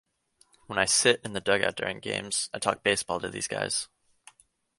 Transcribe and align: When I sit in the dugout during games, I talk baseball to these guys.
When 0.65 0.79
I 0.79 0.85
sit 0.85 1.21
in 1.23 1.33
the 1.33 1.39
dugout 1.39 1.75
during 1.75 1.99
games, 1.99 2.49
I 2.55 2.57
talk 2.57 2.81
baseball 2.81 3.19
to 3.19 3.29
these 3.29 3.47
guys. 3.47 3.87